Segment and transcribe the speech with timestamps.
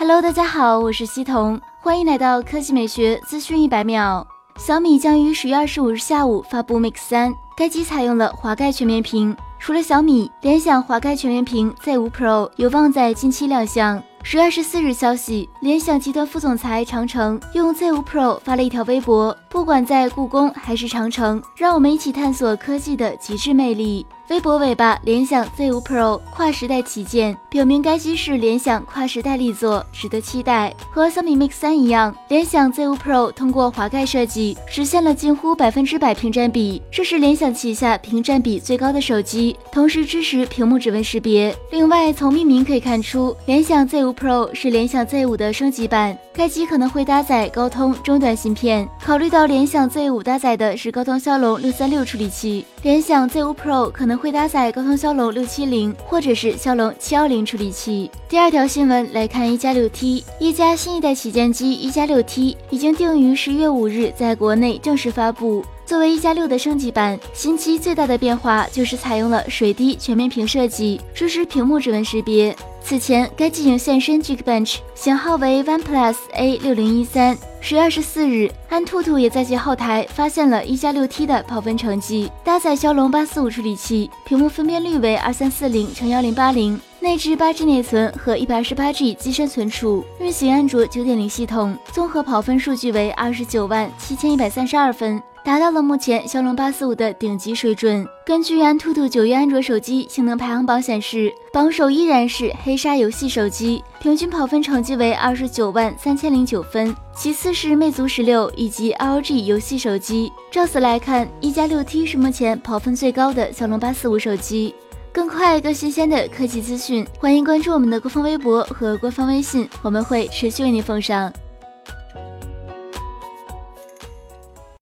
[0.00, 4.24] Hello，大家好，我是西彤，欢迎来到科技美学资讯一百秒。
[4.56, 9.36] 小米将于十月二十五日下午发布 Mix 三，该机采用了滑盖全面屏。
[9.58, 14.00] 除了小米，联想滑盖全面屏 Z 五 Pro 有望在近期亮相。
[14.22, 24.06] 十月二十四日消息，联想集团副总裁长城用 Z 五 Pro 发了一条微博：不管在故宫还是长城，让我们一起探索科技的极致魅力。
[24.30, 30.74] 微博尾巴，联想 Z5 Pro 跨时代旗舰，表明该机是联想跨时代力作，值得期待。
[30.90, 41.56] 和小米 Mix 3一样，联想 Z5 Pro 通过滑盖设计实现了近乎百分之百屏占比，这是联想旗下屏占比最高的手机，同时支持屏幕指纹识别。
[41.70, 48.86] 另外，从命名可以看出，联想 Z5 Pro 是联想 Z5 的升级版，该机可能会搭载高通中端芯片。
[49.02, 54.17] 考虑到联想 Z5 搭载的是高通骁龙六三六处理器，联想 Z5 Pro 可能。
[54.18, 58.10] 会搭载高通骁龙六七零或者是骁龙七幺零处理器。
[58.28, 65.64] 第二条新闻来看，一加六 T，一加新一代旗舰机一加六 T 已经定于十月五日在国内正式发布。
[65.86, 72.54] 作为一加六的升级版，新机最大的变化就是采用了水滴全面屏设计，支持屏幕指纹识别。
[72.82, 77.36] 此前，该机型现身 Geekbench，型号为 OnePlus A 六零一三。
[77.68, 95.22] 十月二十四日，安兔兔也在其后台发现了一加六 T 的跑分成绩，搭载骁龙八四五处理器，屏幕分辨率为二三四零乘幺零八零，内置八 G 内存和一百二十八 G 机身存储，运行安卓九点零系统，综合跑分数据为二十九万七千一百三十二分。
[95.44, 98.06] 达到了目前骁龙八四五的顶级水准。
[98.26, 106.94] 根据安兔兔九月安卓手机性能排行榜显示，榜首依然是黑鲨游戏手机，平均跑分成绩为二十九万三千零九分。
[107.16, 110.30] 其次是魅族十六以及 LG 游戏手机。
[110.50, 114.74] 照此来看，一加六 T 是目前跑分最高的骁龙八四五手机。
[115.10, 121.32] 更快、更新鲜的科技资讯，欢迎关注我们的官方微博和官方微信，我们会持续为您奉上。